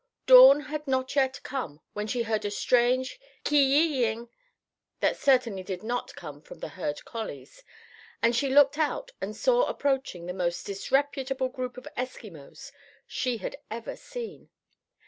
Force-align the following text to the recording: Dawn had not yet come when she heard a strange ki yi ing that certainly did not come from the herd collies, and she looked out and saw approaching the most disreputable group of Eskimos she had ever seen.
Dawn 0.25 0.61
had 0.61 0.87
not 0.87 1.15
yet 1.15 1.39
come 1.43 1.79
when 1.93 2.07
she 2.07 2.23
heard 2.23 2.43
a 2.43 2.49
strange 2.49 3.19
ki 3.43 3.61
yi 3.61 4.05
ing 4.09 4.29
that 4.99 5.15
certainly 5.15 5.61
did 5.61 5.83
not 5.83 6.15
come 6.15 6.41
from 6.41 6.57
the 6.57 6.69
herd 6.69 7.05
collies, 7.05 7.63
and 8.19 8.35
she 8.35 8.49
looked 8.49 8.79
out 8.79 9.11
and 9.21 9.35
saw 9.35 9.65
approaching 9.67 10.25
the 10.25 10.33
most 10.33 10.65
disreputable 10.65 11.49
group 11.49 11.77
of 11.77 11.87
Eskimos 11.95 12.71
she 13.05 13.37
had 13.37 13.57
ever 13.69 13.95
seen. 13.95 14.49